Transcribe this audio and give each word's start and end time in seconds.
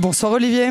Bonsoir 0.00 0.30
Olivier. 0.30 0.68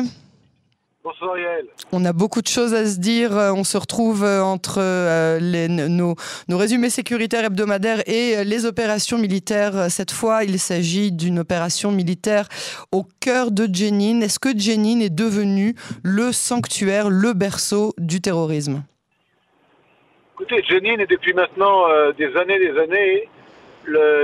Bonsoir 1.04 1.38
Yael. 1.38 1.66
On 1.92 2.02
a 2.06 2.14
beaucoup 2.14 2.40
de 2.40 2.46
choses 2.46 2.72
à 2.72 2.86
se 2.86 2.98
dire. 2.98 3.36
Euh, 3.36 3.52
on 3.52 3.62
se 3.62 3.76
retrouve 3.76 4.24
euh, 4.24 4.40
entre 4.42 4.78
euh, 4.80 5.38
les, 5.38 5.68
nos, 5.68 6.14
nos, 6.48 6.56
résumés 6.56 6.88
sécuritaires 6.88 7.44
hebdomadaires 7.44 8.00
et 8.06 8.42
les 8.44 8.64
opérations 8.64 9.18
militaires. 9.18 9.90
Cette 9.90 10.12
fois, 10.12 10.44
il 10.44 10.58
s'agit 10.58 11.12
d'une 11.12 11.40
opération 11.40 11.92
militaire 11.92 12.48
au 12.90 13.04
cœur 13.20 13.50
de 13.50 13.68
Jenin. 13.70 14.22
Est-ce 14.22 14.38
que 14.38 14.58
Jenin 14.58 15.00
est 15.00 15.14
devenu 15.14 15.74
le 16.02 16.32
sanctuaire, 16.32 17.10
le 17.10 17.34
berceau 17.34 17.92
du 17.98 18.22
terrorisme? 18.22 18.82
Écoutez, 20.36 20.62
Jenin 20.66 21.00
est 21.00 21.10
depuis 21.10 21.34
maintenant 21.34 21.84
des 22.16 22.34
années 22.34 22.58
des 22.58 22.78
années 22.78 23.28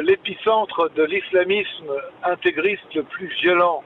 l'épicentre 0.03 0.91
de 0.97 1.03
l'islamisme 1.03 1.93
intégriste 2.23 2.95
le 2.95 3.03
plus 3.03 3.29
violent 3.43 3.83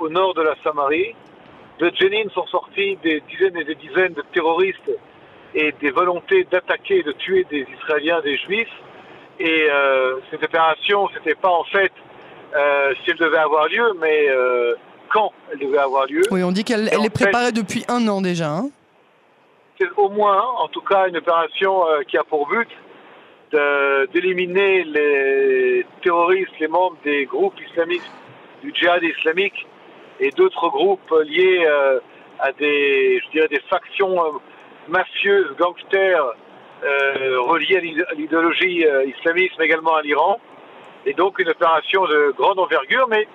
au 0.00 0.08
nord 0.08 0.34
de 0.34 0.42
la 0.42 0.54
Samarie 0.64 1.14
de 1.78 1.90
Jenin 1.94 2.28
sont 2.34 2.46
sortis 2.46 2.96
des 3.02 3.22
dizaines 3.28 3.56
et 3.56 3.64
des 3.64 3.74
dizaines 3.74 4.14
de 4.14 4.24
terroristes 4.32 4.90
et 5.54 5.72
des 5.80 5.90
volontés 5.90 6.46
d'attaquer, 6.50 7.02
de 7.02 7.12
tuer 7.12 7.44
des 7.50 7.66
Israéliens, 7.78 8.20
des 8.22 8.36
Juifs. 8.38 8.68
Et 9.38 9.68
euh, 9.70 10.16
cette 10.30 10.42
opération, 10.42 11.08
c'était 11.14 11.34
pas 11.34 11.50
en 11.50 11.64
fait 11.64 11.92
euh, 12.54 12.94
si 13.02 13.10
elle 13.10 13.18
devait 13.18 13.38
avoir 13.38 13.68
lieu, 13.68 13.92
mais 14.00 14.28
euh, 14.28 14.74
quand 15.10 15.32
elle 15.52 15.58
devait 15.58 15.78
avoir 15.78 16.06
lieu. 16.06 16.22
Oui, 16.30 16.42
on 16.42 16.52
dit 16.52 16.64
qu'elle 16.64 16.88
est 16.88 17.10
préparée 17.10 17.52
depuis 17.52 17.84
un 17.88 18.06
an 18.08 18.20
déjà. 18.20 18.50
Hein. 18.50 18.70
c'est 19.78 19.90
au 19.96 20.08
moins, 20.08 20.42
en 20.58 20.68
tout 20.68 20.80
cas, 20.80 21.08
une 21.08 21.18
opération 21.18 21.82
qui 22.08 22.16
a 22.16 22.24
pour 22.24 22.48
but 22.48 22.68
d'éliminer 24.12 24.84
les 24.84 25.86
terroristes, 26.02 26.58
les 26.60 26.68
membres 26.68 26.96
des 27.04 27.24
groupes 27.26 27.58
islamistes 27.70 28.10
du 28.62 28.72
djihad 28.74 29.02
islamique 29.02 29.66
et 30.20 30.30
d'autres 30.30 30.68
groupes 30.68 31.12
liés 31.24 31.64
euh, 31.66 32.00
à 32.40 32.52
des, 32.52 33.20
je 33.24 33.30
dirais, 33.30 33.48
des 33.48 33.60
factions 33.68 34.24
euh, 34.24 34.30
mafieuses, 34.88 35.54
gangsters, 35.58 36.24
euh, 36.84 37.40
reliées 37.40 38.04
à 38.10 38.14
l'idéologie 38.14 38.84
islamiste, 39.06 39.54
mais 39.58 39.66
également 39.66 39.94
à 39.94 40.02
l'Iran. 40.02 40.38
Et 41.06 41.14
donc 41.14 41.38
une 41.38 41.48
opération 41.48 42.04
de 42.06 42.34
grande 42.36 42.58
envergure, 42.58 43.06
mais 43.08 43.26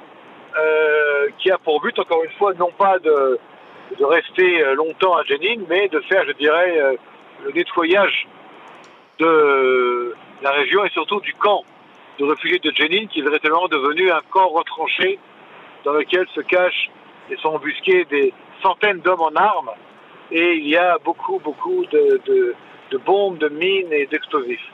qui 1.38 1.50
a 1.50 1.58
pour 1.58 1.80
but, 1.80 1.98
encore 1.98 2.23
une 2.26 2.32
fois, 2.32 2.54
non 2.56 2.72
pas 2.78 3.00
de, 3.00 3.40
de 3.98 4.04
rester 4.04 4.76
longtemps 4.76 5.16
à 5.16 5.23
Jenin, 5.23 5.64
mais 5.70 5.88
de 5.88 6.02
faire, 6.02 6.26
je 6.28 6.34
dirais, 6.34 6.98
le 7.45 7.52
nettoyage 7.54 8.28
de 9.17 10.14
la 10.42 10.52
région 10.52 10.84
et 10.84 10.90
surtout 10.90 11.22
du 11.22 11.34
camp 11.36 11.64
de 12.22 12.30
réfugiés 12.30 12.59
de 12.59 12.72
Jenin, 12.75 13.08
qui 13.08 13.19
est 13.19 13.23
véritablement 13.23 13.67
devenu 13.67 14.11
un 14.11 14.22
camp 14.30 14.50
retranché 14.50 15.17
dans 15.83 15.94
lequel 15.94 16.27
se 16.36 16.41
cachent 16.41 16.89
et 17.30 17.38
sont 17.38 17.50
embusqués 17.50 18.05
des 18.05 18.33
centaines 18.61 19.00
d'hommes 19.00 19.22
en 19.22 19.36
armes. 19.36 19.72
Et 20.31 20.53
il 20.55 20.67
y 20.67 20.77
a 20.77 20.97
beaucoup, 21.03 21.39
beaucoup 21.39 21.83
de, 21.92 22.22
de, 22.25 22.97
bombes, 23.05 23.38
de 23.39 23.49
mines 23.49 23.92
et 23.92 24.05
d'explosifs. 24.05 24.67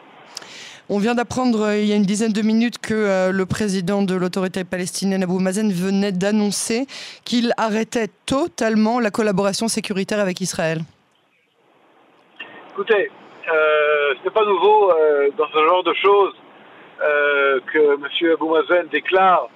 On 0.89 0.99
vient 0.99 1.15
d'apprendre 1.15 1.63
euh, 1.63 1.77
il 1.77 1.85
y 1.85 1.91
a 1.91 1.95
une 1.95 2.03
dizaine 2.03 2.31
de 2.31 2.41
minutes 2.41 2.79
que 2.79 2.93
euh, 2.93 3.31
le 3.31 3.45
président 3.45 4.03
de 4.03 4.15
l'autorité 4.15 4.63
palestinienne 4.63 5.23
Abou 5.23 5.39
Mazen 5.39 5.71
venait 5.71 6.13
d'annoncer 6.13 6.85
qu'il 7.25 7.51
arrêtait 7.57 8.07
totalement 8.25 8.99
la 8.99 9.11
collaboration 9.11 9.67
sécuritaire 9.67 10.19
avec 10.19 10.39
Israël. 10.39 10.79
Écoutez, 12.71 13.09
euh, 13.51 14.13
ce 14.17 14.23
n'est 14.23 14.33
pas 14.33 14.45
nouveau 14.45 14.91
dans 15.37 15.47
ce 15.47 15.67
genre 15.67 15.83
de 15.83 15.93
choses 15.93 16.33
que 16.99 17.93
M. 17.95 18.33
Abou 18.33 18.49
Mazen 18.49 18.87
déclare 18.87 19.49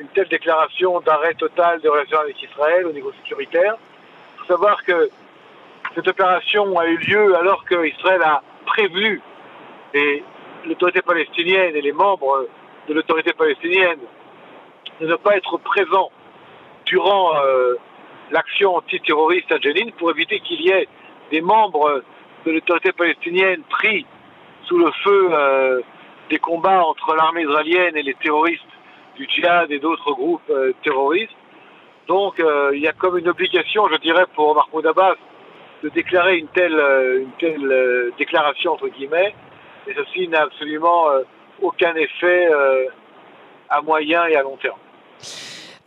une 0.00 0.08
telle 0.08 0.28
déclaration 0.28 1.00
d'arrêt 1.00 1.34
total 1.34 1.80
des 1.80 1.88
relations 1.88 2.18
avec 2.20 2.42
Israël 2.42 2.86
au 2.86 2.92
niveau 2.92 3.12
sécuritaire. 3.22 3.76
Il 4.34 4.38
faut 4.40 4.52
savoir 4.54 4.82
que 4.84 5.10
cette 5.94 6.08
opération 6.08 6.78
a 6.78 6.86
eu 6.86 6.96
lieu 6.96 7.36
alors 7.36 7.64
qu'Israël 7.66 8.22
a 8.22 8.42
prévu 8.64 9.20
l'autorité 10.64 11.02
palestinienne 11.02 11.76
et 11.76 11.80
les 11.82 11.92
membres 11.92 12.46
de 12.88 12.94
l'autorité 12.94 13.32
palestinienne 13.32 13.98
de 15.00 15.06
ne 15.06 15.16
pas 15.16 15.36
être 15.36 15.58
présents 15.58 16.10
durant 16.86 17.36
euh, 17.36 17.74
l'action 18.30 18.76
antiterroriste 18.76 19.50
à 19.52 19.58
Jenin 19.58 19.90
pour 19.98 20.10
éviter 20.10 20.40
qu'il 20.40 20.60
y 20.62 20.70
ait 20.70 20.88
des 21.30 21.40
membres 21.40 22.02
de 22.46 22.52
l'autorité 22.52 22.92
palestinienne 22.92 23.62
pris 23.68 24.06
sous 24.64 24.78
le 24.78 24.90
feu 25.04 25.28
euh, 25.32 25.80
des 26.30 26.38
combats 26.38 26.82
entre 26.84 27.14
l'armée 27.14 27.42
israélienne 27.42 27.96
et 27.96 28.02
les 28.02 28.14
terroristes 28.14 28.62
du 29.16 29.28
djihad 29.28 29.70
et 29.70 29.80
d'autres 29.80 30.12
groupes 30.12 30.48
euh, 30.48 30.72
terroristes. 30.82 31.36
Donc 32.06 32.40
euh, 32.40 32.70
il 32.72 32.80
y 32.80 32.88
a 32.88 32.92
comme 32.92 33.18
une 33.18 33.28
obligation, 33.28 33.88
je 33.92 33.96
dirais, 33.96 34.24
pour 34.34 34.54
Mahmoud 34.54 34.86
Abbas 34.86 35.16
de 35.82 35.88
déclarer 35.90 36.38
une 36.38 36.48
telle, 36.48 36.78
euh, 36.78 37.20
une 37.22 37.32
telle 37.38 38.12
déclaration, 38.16 38.72
entre 38.72 38.88
guillemets, 38.88 39.34
et 39.86 39.94
ceci 39.94 40.28
n'a 40.28 40.42
absolument 40.42 41.06
aucun 41.60 41.94
effet 41.94 42.48
à 43.68 43.80
moyen 43.80 44.24
et 44.26 44.36
à 44.36 44.42
long 44.42 44.56
terme. 44.56 44.78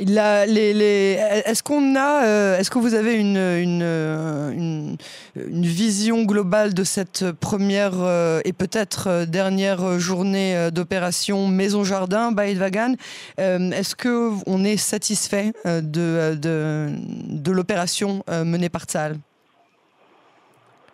Est-ce 0.10 1.64
qu'on 1.64 1.96
a, 1.96 2.26
euh, 2.26 2.58
est-ce 2.58 2.70
que 2.70 2.80
vous 2.80 2.94
avez 2.94 3.16
une, 3.16 3.38
une, 3.38 4.98
vision 5.36 6.24
globale 6.24 6.74
de 6.74 6.84
cette 6.84 7.32
première 7.32 7.94
euh, 7.96 8.42
et 8.46 8.54
peut-être 8.54 9.26
dernière 9.26 10.00
journée 10.00 10.70
d'opération 10.72 11.48
Maison 11.48 11.84
Jardin, 11.84 12.32
Baïd 12.32 12.58
Vagan 12.58 12.96
Est-ce 13.38 13.96
que 13.96 14.32
on 14.46 14.64
est 14.64 14.78
satisfait 14.78 15.54
de, 15.66 17.52
l'opération 17.52 18.24
menée 18.28 18.70
par 18.70 18.84
Tzal 18.84 19.16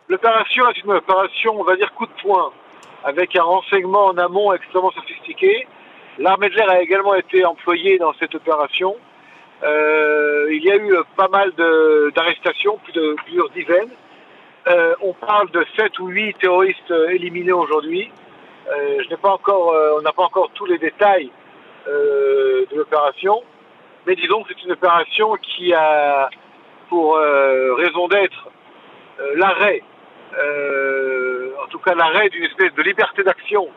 L'opération 0.08 0.68
est 0.70 0.84
une 0.84 0.92
opération, 0.92 1.60
on 1.60 1.64
va 1.64 1.76
dire, 1.76 1.94
coup 1.94 2.06
de 2.06 2.22
poing, 2.22 2.52
avec 3.04 3.36
un 3.36 3.44
renseignement 3.44 4.06
en 4.08 4.18
amont 4.18 4.54
extrêmement 4.54 4.92
sophistiqué 4.92 5.68
L'armée 6.20 6.50
de 6.50 6.56
l'air 6.56 6.70
a 6.70 6.82
également 6.82 7.16
été 7.16 7.46
employée 7.46 7.98
dans 7.98 8.12
cette 8.20 8.36
opération. 8.36 8.98
Euh, 9.64 10.50
il 10.52 10.62
y 10.66 10.70
a 10.70 10.76
eu 10.76 10.94
pas 11.16 11.30
mal 11.30 11.54
d'arrestations, 12.14 12.78
plus 12.84 12.92
de 12.92 13.16
plusieurs 13.24 13.50
dizaines. 13.52 13.92
Euh, 14.68 14.96
on 15.02 15.14
parle 15.14 15.50
de 15.52 15.66
7 15.78 15.98
ou 16.00 16.08
8 16.08 16.38
terroristes 16.40 16.94
éliminés 17.12 17.54
aujourd'hui. 17.54 18.12
Euh, 18.70 18.98
on 19.00 20.02
n'a 20.02 20.12
pas 20.12 20.24
encore 20.24 20.52
tous 20.56 20.66
les 20.66 20.78
détails 20.78 21.32
de 21.88 22.76
l'opération, 22.76 23.42
mais 24.06 24.16
disons 24.16 24.44
que 24.44 24.50
c'est 24.50 24.66
une 24.66 24.74
opération 24.74 25.36
qui 25.38 25.74
a 25.74 26.30
pour 26.90 27.16
raison 27.16 28.08
d'être 28.10 28.50
l'arrêt, 29.36 29.82
en 30.34 31.68
tout 31.70 31.80
cas 31.80 31.96
l'arrêt 31.96 32.30
d'une 32.30 32.44
espèce 32.44 32.74
de 32.76 32.84
liberté 32.84 33.24
d'action 33.24 33.70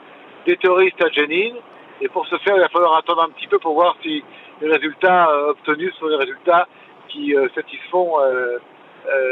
des 0.47 0.56
terroristes 0.56 1.03
à 1.03 1.09
Jenin, 1.10 1.54
et 2.03 2.09
pour 2.09 2.27
ce 2.27 2.37
faire, 2.39 2.57
il 2.57 2.61
va 2.61 2.69
falloir 2.69 2.97
attendre 2.97 3.23
un 3.23 3.31
petit 3.31 3.47
peu 3.47 3.61
pour 3.61 3.75
voir 3.75 3.97
si 4.03 4.25
les 4.61 4.69
résultats 4.69 5.31
euh, 5.31 5.51
obtenus 5.51 5.95
sont 6.01 6.09
des 6.09 6.17
résultats 6.17 6.67
qui 7.09 7.35
euh, 7.35 7.49
satisfont 7.55 8.21
euh, 8.21 8.59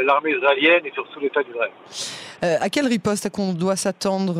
l'armée 0.03 0.31
israélienne 0.31 0.85
et 0.85 0.91
surtout 0.91 1.19
l'État 1.19 1.43
d'Israël. 1.43 1.71
À 2.41 2.69
quelle 2.69 2.87
riposte 2.87 3.29
qu'on 3.29 3.53
doit 3.53 3.75
s'attendre 3.75 4.33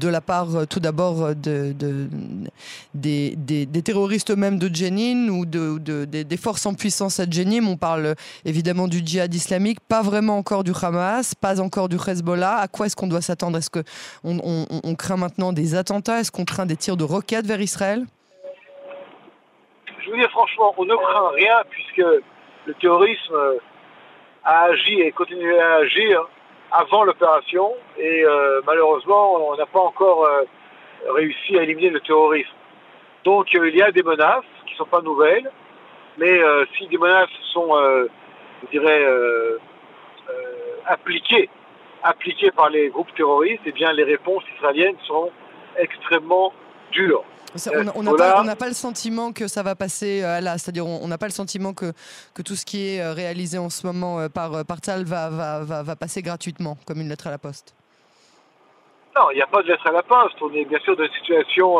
de 0.00 0.08
la 0.08 0.20
part 0.20 0.66
tout 0.68 0.80
d'abord 0.80 1.34
de, 1.34 1.74
des, 2.94 3.82
terroristes 3.84 4.30
eux-mêmes 4.30 4.58
de 4.58 4.74
Jenin 4.74 5.28
ou 5.28 5.46
de, 5.46 5.78
des 6.04 6.36
forces 6.36 6.66
en 6.66 6.74
puissance 6.74 7.20
à 7.20 7.30
Jenin? 7.30 7.64
On 7.66 7.76
parle 7.76 8.14
évidemment 8.44 8.88
du 8.88 8.98
djihad 9.04 9.32
islamique, 9.32 9.78
pas 9.80 10.02
vraiment 10.02 10.36
encore 10.36 10.64
du 10.64 10.72
Hamas, 10.82 11.34
pas 11.34 11.60
encore 11.60 11.88
du 11.88 11.96
Hezbollah. 11.96 12.56
À 12.56 12.68
quoi 12.68 12.86
est-ce 12.86 12.96
qu'on 12.96 13.06
doit 13.06 13.20
s'attendre? 13.20 13.58
Est-ce 13.58 13.70
qu'on 13.70 13.84
on, 14.24 14.66
on 14.82 14.94
craint 14.94 15.16
maintenant 15.16 15.52
des 15.52 15.74
attentats? 15.74 16.20
Est-ce 16.20 16.32
qu'on 16.32 16.44
craint 16.44 16.66
des 16.66 16.76
tirs 16.76 16.96
de 16.96 17.04
roquettes 17.04 17.46
vers 17.46 17.60
Israël? 17.60 18.04
Je 20.04 20.10
vous 20.10 20.16
dis 20.16 20.28
franchement, 20.30 20.74
on 20.76 20.84
ne 20.84 20.94
craint 20.94 21.30
rien 21.34 21.62
puisque 21.68 22.06
le 22.66 22.74
terrorisme 22.80 23.34
a 24.46 24.66
agi 24.66 25.00
et 25.00 25.10
continue 25.10 25.58
à 25.58 25.74
agir 25.76 26.24
avant 26.70 27.02
l'opération 27.04 27.74
et 27.98 28.24
euh, 28.24 28.60
malheureusement, 28.66 29.50
on 29.50 29.56
n'a 29.56 29.66
pas 29.66 29.80
encore 29.80 30.24
euh, 30.24 30.42
réussi 31.14 31.58
à 31.58 31.64
éliminer 31.64 31.90
le 31.90 32.00
terrorisme. 32.00 32.54
Donc 33.24 33.52
euh, 33.54 33.68
il 33.68 33.76
y 33.76 33.82
a 33.82 33.90
des 33.90 34.04
menaces 34.04 34.44
qui 34.66 34.74
ne 34.74 34.78
sont 34.78 34.86
pas 34.86 35.02
nouvelles, 35.02 35.50
mais 36.18 36.40
si 36.76 36.86
des 36.86 36.96
menaces 36.96 37.28
sont, 37.52 37.74
je 38.62 38.68
dirais, 38.70 39.04
appliquées, 40.86 41.50
appliquées 42.02 42.50
par 42.52 42.70
les 42.70 42.88
groupes 42.88 43.14
terroristes, 43.14 43.60
eh 43.66 43.72
bien 43.72 43.92
les 43.92 44.04
réponses 44.04 44.44
israéliennes 44.56 44.96
sont 45.06 45.30
extrêmement 45.76 46.54
On 47.96 48.02
n'a 48.02 48.56
pas, 48.56 48.66
le 48.66 48.74
sentiment 48.74 49.32
que 49.32 49.48
ça 49.48 49.62
va 49.62 49.74
passer 49.74 50.22
euh, 50.22 50.38
à 50.38 50.40
là, 50.40 50.58
c'est-à-dire 50.58 50.86
on 50.86 51.08
n'a 51.08 51.18
pas 51.18 51.26
le 51.26 51.32
sentiment 51.32 51.72
que, 51.72 51.92
que 52.34 52.42
tout 52.42 52.54
ce 52.54 52.64
qui 52.66 52.88
est 52.88 53.00
euh, 53.00 53.12
réalisé 53.12 53.58
en 53.58 53.70
ce 53.70 53.86
moment 53.86 54.18
euh, 54.18 54.28
par, 54.28 54.64
par 54.66 54.80
TAL 54.80 55.04
va, 55.04 55.30
va, 55.30 55.82
va, 55.82 55.96
passer 55.96 56.22
gratuitement, 56.22 56.76
comme 56.86 57.00
une 57.00 57.08
lettre 57.08 57.26
à 57.26 57.30
la 57.30 57.38
poste. 57.38 57.74
Non, 59.16 59.30
il 59.32 59.36
n'y 59.36 59.42
a 59.42 59.46
pas 59.46 59.62
de 59.62 59.68
lettre 59.68 59.86
à 59.88 59.92
la 59.92 60.02
poste. 60.02 60.36
On 60.42 60.52
est 60.52 60.64
bien 60.66 60.78
sûr 60.80 60.96
dans 60.96 61.04
une 61.04 61.12
situation 61.12 61.78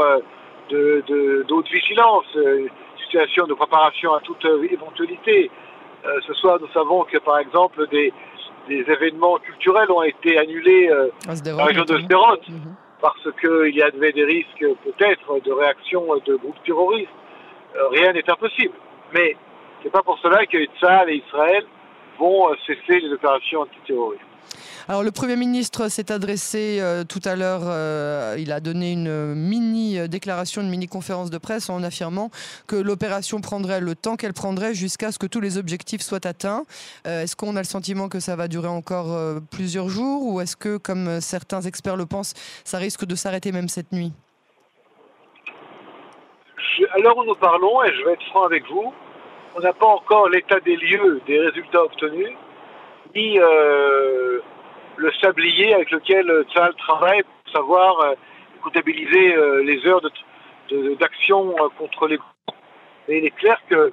de, 0.71 1.05
de, 1.07 1.71
vigilance, 1.71 2.25
une 2.35 2.71
situation 3.05 3.47
de 3.47 3.55
préparation 3.55 4.15
à 4.15 4.21
toute 4.21 4.45
éventualité. 4.71 5.51
ce 6.27 6.33
soir, 6.35 6.59
nous 6.61 6.73
savons 6.73 7.05
que, 7.05 7.19
par 7.19 7.39
exemple, 7.39 7.87
des, 7.89 8.13
événements 8.69 9.37
culturels 9.39 9.91
ont 9.91 10.03
été 10.03 10.39
annulés 10.39 10.91
dans 11.45 11.57
la 11.57 11.65
région 11.65 11.85
de 11.85 11.99
Sderot, 11.99 12.41
mhm. 12.49 12.75
Parce 13.07 13.37
qu'il 13.41 13.75
y 13.75 13.83
avait 13.83 14.13
des 14.13 14.25
risques 14.25 14.65
peut-être 14.85 15.41
de 15.45 15.53
réaction 15.53 16.07
de 16.25 16.37
groupes 16.37 16.63
terroristes. 16.65 17.11
rien 17.93 18.13
n'est 18.13 18.29
impossible. 18.31 18.75
Mais 19.15 19.37
c'est 19.83 19.91
pas 19.91 20.03
pour 20.03 20.19
cela 20.19 20.45
que 20.47 20.59
Tzal 20.79 21.11
et 21.11 21.23
Israël 21.27 21.65
vont 22.19 22.49
cesser 22.67 23.01
les 23.01 23.13
opérations 23.13 23.61
antiterroristes. 23.61 24.26
Alors 24.89 25.03
le 25.03 25.11
Premier 25.11 25.35
ministre 25.35 25.89
s'est 25.89 26.13
adressé 26.13 26.79
euh, 26.81 27.03
tout 27.03 27.19
à 27.25 27.35
l'heure, 27.35 27.63
euh, 27.65 28.37
il 28.39 28.53
a 28.53 28.61
donné 28.61 28.93
une 28.93 29.35
mini 29.35 30.09
déclaration, 30.09 30.63
une 30.63 30.69
mini 30.69 30.87
conférence 30.87 31.29
de 31.29 31.39
presse 31.39 31.69
en 31.69 31.83
affirmant 31.83 32.31
que 32.69 32.77
l'opération 32.77 33.41
prendrait 33.41 33.81
le 33.81 33.97
temps 33.97 34.15
qu'elle 34.15 34.33
prendrait 34.33 34.75
jusqu'à 34.75 35.11
ce 35.11 35.19
que 35.19 35.27
tous 35.27 35.41
les 35.41 35.59
objectifs 35.59 36.03
soient 36.03 36.25
atteints. 36.25 36.63
Euh, 37.09 37.23
est-ce 37.23 37.35
qu'on 37.35 37.57
a 37.57 37.59
le 37.59 37.65
sentiment 37.65 38.09
que 38.09 38.21
ça 38.21 38.37
va 38.37 38.47
durer 38.47 38.69
encore 38.69 39.09
plusieurs 39.51 39.89
jours 39.89 40.23
ou 40.25 40.41
est-ce 40.41 40.57
que, 40.57 40.77
comme 40.77 41.21
certains 41.21 41.63
experts 41.63 41.97
le 41.97 42.07
pensent, 42.07 42.35
ça 42.65 42.79
risque 42.79 43.07
de 43.07 43.17
s'arrêter 43.17 43.51
même 43.51 43.67
cette 43.67 43.91
nuit? 43.91 44.13
À 46.95 46.99
l'heure 47.01 47.19
où 47.19 47.25
nous 47.25 47.35
parlons, 47.35 47.83
et 47.83 47.93
je 47.93 48.05
vais 48.05 48.13
être 48.13 48.27
franc 48.27 48.45
avec 48.45 48.63
vous, 48.71 48.93
on 49.57 49.61
n'a 49.61 49.73
pas 49.73 49.87
encore 49.87 50.29
l'état 50.29 50.61
des 50.61 50.77
lieux 50.77 51.21
des 51.27 51.41
résultats 51.41 51.83
obtenus, 51.83 52.31
ni 53.17 53.41
le 54.97 55.13
sablier 55.21 55.75
avec 55.75 55.91
lequel 55.91 56.45
Tzal 56.51 56.75
travaille 56.77 57.23
pour 57.23 57.53
savoir 57.53 58.01
euh, 58.01 58.15
comptabiliser 58.63 59.35
euh, 59.35 59.63
les 59.63 59.87
heures 59.87 60.01
d'action 60.99 61.51
euh, 61.51 61.69
contre 61.79 62.09
les 62.09 62.17
groupes. 62.17 62.57
Et 63.09 63.19
il 63.19 63.25
est 63.25 63.37
clair 63.37 63.61
que 63.69 63.93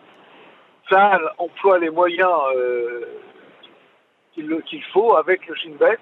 Tzal 0.88 1.22
emploie 1.38 1.80
les 1.80 1.90
moyens 1.90 2.30
qu'il 4.36 4.84
faut 4.92 5.16
avec 5.16 5.48
le 5.48 5.56
Shin 5.56 5.76
Bet 5.80 6.00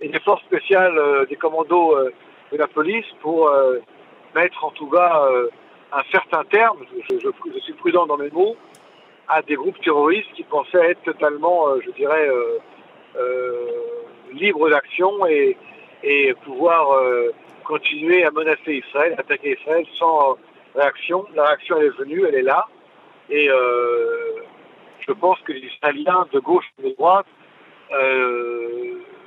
et 0.00 0.08
les 0.08 0.20
forces 0.20 0.42
spéciales 0.42 1.26
des 1.28 1.36
commandos 1.36 1.96
de 2.50 2.56
la 2.56 2.66
police 2.66 3.06
pour 3.20 3.50
mettre 4.34 4.64
en 4.64 4.70
tout 4.72 4.88
cas 4.90 5.28
un 5.92 6.02
certain 6.10 6.42
terme, 6.44 6.78
je, 7.08 7.18
je, 7.18 7.60
suis 7.60 7.72
prudent 7.74 8.06
dans 8.06 8.16
mes 8.16 8.30
mots, 8.30 8.56
à 9.28 9.40
des 9.42 9.54
groupes 9.54 9.80
terroristes 9.82 10.32
qui 10.34 10.42
pensaient 10.42 10.90
être 10.90 11.02
totalement, 11.04 11.80
je 11.80 11.90
dirais, 11.92 12.28
euh, 12.28 12.58
libre 14.32 14.70
d'action 14.70 15.26
et, 15.26 15.56
et 16.02 16.34
pouvoir 16.44 16.92
euh, 16.92 17.30
continuer 17.64 18.24
à 18.24 18.30
menacer 18.30 18.82
Israël, 18.86 19.14
attaquer 19.18 19.56
Israël 19.60 19.86
sans 19.98 20.36
réaction. 20.74 21.26
La 21.34 21.46
réaction 21.46 21.76
elle 21.78 21.86
est 21.86 21.98
venue, 21.98 22.24
elle 22.26 22.34
est 22.34 22.42
là. 22.42 22.66
Et 23.30 23.48
euh, 23.48 24.42
je 25.06 25.12
pense 25.12 25.38
que 25.40 25.52
les 25.52 25.60
Israéliens 25.60 26.26
de 26.32 26.40
gauche 26.40 26.64
et 26.78 26.88
de 26.88 26.94
droite, 26.94 27.26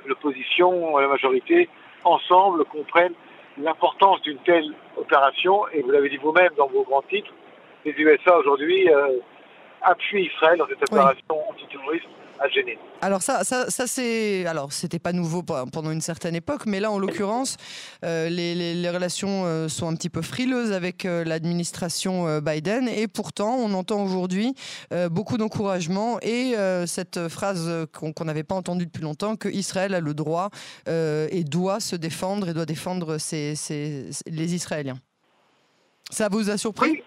l'opposition, 0.06 0.98
la 0.98 1.08
majorité, 1.08 1.68
ensemble 2.04 2.64
comprennent 2.64 3.14
l'importance 3.58 4.20
d'une 4.22 4.38
telle 4.38 4.72
opération. 4.96 5.68
Et 5.72 5.82
vous 5.82 5.90
l'avez 5.90 6.08
dit 6.08 6.16
vous-même 6.16 6.50
dans 6.56 6.66
vos 6.66 6.82
grands 6.82 7.02
titres, 7.02 7.32
les 7.84 7.92
USA 7.92 8.38
aujourd'hui 8.38 8.88
appuient 9.82 10.26
Israël 10.34 10.58
dans 10.58 10.66
cette 10.66 10.82
opération 10.90 11.50
antiterroriste 11.50 12.08
alors 13.02 13.22
ça, 13.22 13.44
ça, 13.44 13.70
ça 13.70 13.86
c'est, 13.86 14.46
alors 14.46 14.72
c'était 14.72 14.98
pas 14.98 15.12
nouveau 15.12 15.42
pendant 15.42 15.90
une 15.90 16.00
certaine 16.00 16.34
époque, 16.34 16.66
mais 16.66 16.80
là 16.80 16.90
en 16.90 16.98
l'occurrence, 16.98 17.56
euh, 18.04 18.28
les, 18.28 18.90
relations 18.90 19.44
euh, 19.44 19.68
sont 19.68 19.88
un 19.88 19.94
petit 19.94 20.08
peu 20.08 20.22
frileuses 20.22 20.72
avec 20.72 21.04
euh, 21.04 21.24
l'administration 21.24 22.40
Biden, 22.40 22.88
et 22.88 23.08
pourtant 23.08 23.56
on 23.56 23.74
entend 23.74 24.02
aujourd'hui 24.02 24.54
beaucoup 25.10 25.36
d'encouragement 25.36 26.18
et 26.22 26.54
cette 26.86 27.28
phrase 27.28 27.86
qu'on 27.92 28.24
n'avait 28.24 28.44
pas 28.44 28.54
entendue 28.54 28.86
depuis 28.86 29.02
longtemps 29.02 29.36
que 29.36 29.48
Israël 29.48 29.94
a 29.94 30.00
le 30.00 30.14
droit 30.14 30.50
et 30.86 31.44
doit 31.44 31.80
se 31.80 31.96
défendre 31.96 32.48
et 32.48 32.54
doit 32.54 32.66
défendre 32.66 33.16
les 33.16 34.54
Israéliens. 34.54 34.98
Ça 36.10 36.28
vous 36.30 36.50
a 36.50 36.56
surpris? 36.56 37.02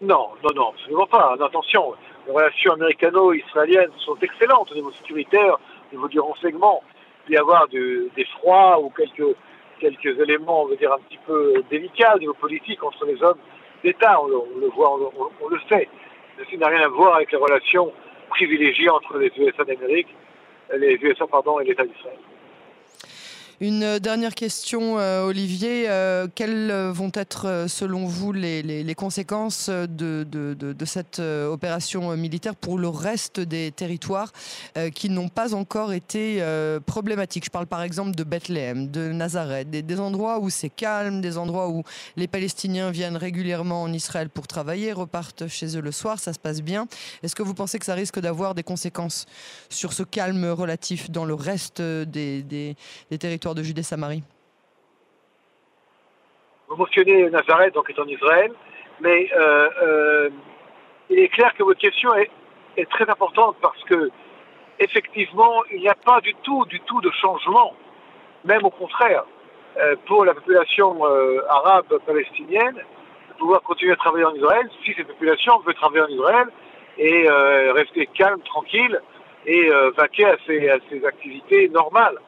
Non, 0.00 0.28
non, 0.42 0.50
non, 0.54 0.70
absolument 0.70 1.06
pas. 1.06 1.36
Attention, 1.44 1.94
les 2.28 2.34
relations 2.34 2.72
américano-israéliennes 2.74 3.90
sont 4.04 4.16
excellentes 4.20 4.70
au 4.70 4.74
niveau 4.74 4.92
sécuritaire, 4.92 5.54
au 5.54 5.96
niveau 5.96 6.08
du 6.08 6.20
renseignement. 6.20 6.82
Il 7.24 7.26
peut 7.26 7.32
y 7.32 7.36
avoir 7.38 7.66
des 7.68 8.24
froids 8.38 8.78
ou 8.80 8.90
quelques, 8.90 9.34
quelques 9.80 10.20
éléments, 10.20 10.64
on 10.64 10.66
veut 10.66 10.76
dire, 10.76 10.92
un 10.92 10.98
petit 11.08 11.18
peu 11.26 11.62
délicats 11.70 12.16
au 12.16 12.18
niveau 12.18 12.34
politique 12.34 12.82
entre 12.84 13.06
les 13.06 13.22
hommes 13.22 13.38
d'État. 13.82 14.20
On, 14.22 14.26
le 14.26 14.68
voit, 14.68 14.98
on, 15.40 15.48
le 15.48 15.58
sait. 15.70 15.88
Ceci 16.38 16.58
n'a 16.58 16.68
rien 16.68 16.82
à 16.82 16.88
voir 16.88 17.16
avec 17.16 17.32
les 17.32 17.38
relations 17.38 17.92
privilégiées 18.28 18.90
entre 18.90 19.16
les 19.16 19.32
USA 19.38 19.64
d'Amérique, 19.64 20.14
les 20.76 20.96
USA 20.96 21.24
et 21.24 21.64
l'État 21.64 21.84
d'Israël. 21.84 22.18
Une 23.60 23.98
dernière 23.98 24.36
question, 24.36 25.00
euh, 25.00 25.24
Olivier. 25.24 25.86
Euh, 25.88 26.28
quelles 26.32 26.70
vont 26.70 27.10
être, 27.12 27.48
euh, 27.48 27.66
selon 27.66 28.06
vous, 28.06 28.32
les, 28.32 28.94
conséquences 28.94 29.68
de, 29.68 30.24
cette 30.84 31.18
opération 31.18 32.16
militaire 32.16 32.54
pour 32.54 32.78
le 32.78 32.88
reste 32.88 33.40
des 33.40 33.72
territoires 33.72 34.32
qui 34.94 35.10
n'ont 35.10 35.28
pas 35.28 35.54
encore 35.54 35.92
été 35.92 36.42
problématiques? 36.86 37.44
Je 37.44 37.50
parle 37.50 37.66
par 37.66 37.82
exemple 37.82 38.12
de 38.12 38.24
Bethléem, 38.24 38.88
de 38.90 39.12
Nazareth, 39.12 39.70
des, 39.70 40.00
endroits 40.00 40.38
où 40.38 40.50
c'est 40.50 40.70
calme, 40.70 41.20
des 41.20 41.36
endroits 41.36 41.68
où 41.68 41.82
les 42.16 42.26
Palestiniens 42.26 42.90
viennent 42.90 43.16
régulièrement 43.16 43.82
en 43.82 43.92
Israël 43.92 44.30
pour 44.30 44.46
travailler, 44.46 44.92
repartent 44.92 45.46
chez 45.48 45.76
eux 45.76 45.80
le 45.80 45.92
soir, 45.92 46.18
ça 46.18 46.32
se 46.32 46.38
passe 46.38 46.62
bien. 46.62 46.88
Est-ce 47.22 47.34
que 47.34 47.42
vous 47.42 47.54
pensez 47.54 47.78
que 47.78 47.84
ça 47.84 47.94
risque 47.94 48.18
d'avoir 48.18 48.54
des 48.54 48.62
conséquences 48.62 49.26
sur 49.68 49.92
ce 49.92 50.02
calme 50.02 50.46
relatif 50.46 51.10
dans 51.10 51.24
le 51.24 51.34
reste 51.34 51.82
des 51.82 52.76
territoires? 53.18 53.47
De 53.54 53.62
Judée-Samarie 53.62 54.22
Vous 56.68 56.76
mentionnez 56.76 57.30
Nazareth, 57.30 57.74
donc 57.74 57.90
est 57.90 57.98
en 57.98 58.06
Israël, 58.06 58.52
mais 59.00 59.30
euh, 59.32 59.68
euh, 59.82 60.30
il 61.10 61.18
est 61.18 61.28
clair 61.28 61.52
que 61.54 61.62
votre 61.62 61.80
question 61.80 62.14
est, 62.14 62.30
très 62.90 63.10
importante 63.10 63.56
parce 63.60 63.82
que 63.84 64.08
effectivement, 64.78 65.64
il 65.72 65.80
n'y 65.80 65.88
a 65.88 65.96
pas 65.96 66.20
du 66.20 66.32
tout, 66.44 66.64
du 66.66 66.78
tout 66.82 67.00
de 67.00 67.10
changement, 67.10 67.74
même 68.44 68.64
au 68.64 68.70
contraire, 68.70 69.24
euh, 69.78 69.96
pour 70.06 70.24
la 70.24 70.32
population 70.32 71.02
arabe 71.48 71.98
palestinienne 72.06 72.76
de 72.76 73.34
pouvoir 73.36 73.62
continuer 73.62 73.92
à 73.92 73.96
travailler 73.96 74.26
en 74.26 74.34
Israël 74.34 74.70
si 74.84 74.94
cette 74.94 75.08
population 75.08 75.58
veut 75.66 75.74
travailler 75.74 76.02
en 76.02 76.08
Israël 76.08 76.46
et 76.98 77.28
rester 77.72 78.06
calme, 78.14 78.40
tranquille 78.42 79.00
et 79.46 79.70
vaquer 79.96 80.26
à 80.26 80.36
ses 80.46 81.04
activités 81.04 81.68
normales 81.70 82.18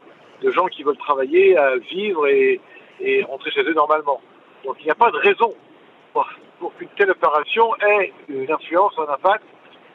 de 0.43 0.51
gens 0.51 0.67
qui 0.67 0.83
veulent 0.83 0.97
travailler, 0.97 1.57
vivre 1.91 2.27
et, 2.27 2.61
rentrer 3.25 3.51
chez 3.51 3.63
eux 3.63 3.75
normalement. 3.75 4.21
Donc 4.65 4.77
il 4.81 4.85
n'y 4.85 4.91
a 4.91 4.95
pas 4.95 5.11
de 5.11 5.17
raison 5.17 5.55
pour, 6.13 6.29
qu'une 6.77 6.89
telle 6.99 7.11
opération 7.11 7.75
ait 7.77 8.13
une 8.29 8.51
influence, 8.51 8.93
un 8.99 9.13
impact 9.13 9.45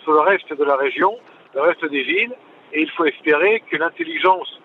sur 0.03 0.13
le 0.13 0.21
reste 0.21 0.51
de 0.53 0.63
la 0.63 0.75
région, 0.75 1.17
le 1.53 1.61
reste 1.61 1.85
des 1.85 2.03
villes, 2.03 2.33
et 2.73 2.81
il 2.81 2.89
faut 2.91 3.05
espérer 3.05 3.63
que 3.69 3.77
l'intelligence 3.77 4.59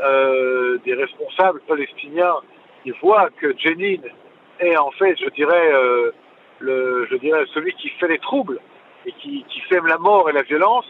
euh, 0.00 0.78
des 0.84 0.94
responsables 0.94 1.60
palestiniens 1.66 2.36
qui 2.82 2.92
voient 3.02 3.30
que 3.40 3.52
Jenin 3.58 4.02
est 4.60 4.76
en 4.76 4.90
fait, 4.92 5.16
je 5.18 5.28
dirais, 5.30 5.72
euh, 5.72 6.12
le, 6.60 7.06
je 7.10 7.16
dirais, 7.16 7.44
celui 7.52 7.72
qui 7.74 7.88
fait 7.90 8.08
les 8.08 8.18
troubles 8.18 8.60
et 9.06 9.12
qui, 9.12 9.44
qui 9.48 9.60
fait 9.62 9.80
la 9.86 9.98
mort 9.98 10.30
et 10.30 10.32
la 10.32 10.42
violence, 10.42 10.86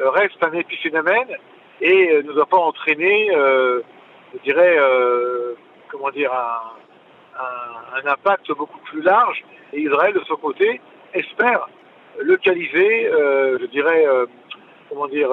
euh, 0.00 0.10
reste 0.10 0.42
un 0.44 0.52
épiphénomène 0.52 1.36
et 1.82 2.10
euh, 2.10 2.22
ne 2.22 2.32
doit 2.32 2.46
pas 2.46 2.58
entraîner, 2.58 3.30
euh, 3.34 3.82
je 4.32 4.38
dirais, 4.44 4.76
euh, 4.78 5.54
comment 5.90 6.10
dire, 6.10 6.32
un, 6.32 8.08
impact 8.08 8.50
beaucoup 8.52 8.78
plus 8.80 9.02
large. 9.02 9.44
Et 9.72 9.80
Israël, 9.80 10.14
de 10.14 10.22
son 10.26 10.36
côté, 10.36 10.80
espère 11.12 11.68
localiser, 12.20 13.10
je 13.12 13.66
dirais, 13.66 14.04
comment 14.88 15.06
dire, 15.06 15.30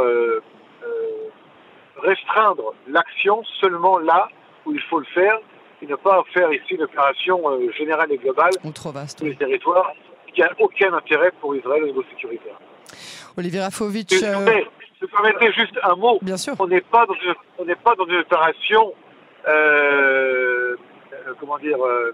restreindre 1.97 2.73
l'action 2.87 3.43
seulement 3.59 3.97
là 3.97 4.29
où 4.65 4.73
il 4.73 4.81
faut 4.81 4.99
le 4.99 5.05
faire 5.05 5.39
et 5.81 5.87
ne 5.87 5.95
pas 5.95 6.23
faire 6.33 6.51
ici 6.53 6.75
une 6.75 6.83
opération 6.83 7.41
générale 7.77 8.11
et 8.11 8.17
globale 8.17 8.53
sur 8.73 9.25
les 9.25 9.35
territoires 9.35 9.91
qui 10.33 10.41
n'a 10.41 10.51
aucun 10.59 10.93
intérêt 10.93 11.31
pour 11.41 11.55
Israël 11.55 11.83
au 11.83 11.87
niveau 11.87 12.03
sécuritaire. 12.11 12.59
Olivier 13.37 13.61
Rafovitch. 13.61 14.13
Je 15.01 15.05
permettez 15.07 15.51
juste 15.53 15.79
un 15.83 15.95
mot. 15.95 16.19
Bien 16.21 16.37
sûr. 16.37 16.53
On 16.59 16.67
n'est 16.67 16.81
pas 16.81 17.05
dans 17.05 17.13
une, 17.13 17.33
on 17.57 17.65
n'est 17.65 17.75
pas 17.75 17.95
dans 17.95 18.05
une 18.05 18.17
opération, 18.17 18.93
euh, 19.47 20.75
euh 21.13 21.33
comment 21.39 21.57
dire, 21.57 21.77
euh, 21.83 22.13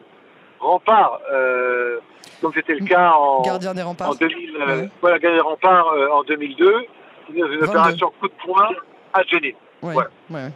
rempart, 0.59 1.19
euh, 1.31 1.99
comme 2.41 2.51
c'était 2.53 2.75
le 2.75 2.85
cas 2.85 3.11
en, 3.11 3.41
Gardien 3.41 3.73
des 3.73 3.81
remparts. 3.81 4.11
en 4.11 4.15
2000, 4.15 4.55
euh, 4.55 4.87
voilà, 5.01 5.19
Gardien 5.19 5.37
des 5.37 5.47
remparts 5.47 5.87
euh, 5.93 6.09
en 6.09 6.23
2002. 6.23 6.85
C'est 7.27 7.33
une 7.33 7.63
opération 7.63 8.11
coup 8.19 8.27
de 8.27 8.33
poing 8.45 8.69
à 9.13 9.23
Jenny. 9.23 9.55
Ouais, 9.81 9.95
ouais. 10.29 10.49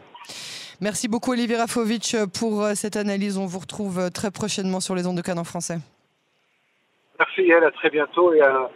Merci 0.81 1.07
beaucoup 1.07 1.31
Olivier 1.31 1.57
Rafovitch 1.57 2.15
pour 2.39 2.63
cette 2.75 2.95
analyse. 2.95 3.38
On 3.38 3.45
vous 3.45 3.59
retrouve 3.59 4.12
très 4.12 4.31
prochainement 4.31 4.79
sur 4.79 4.95
les 4.95 5.07
ondes 5.07 5.17
de 5.17 5.21
Canon 5.21 5.43
français. 5.43 5.77
Merci, 7.17 7.50
elle, 7.50 7.63
à 7.65 7.71
très 7.71 7.89
bientôt 7.89 8.33
et 8.33 8.41
à 8.41 8.69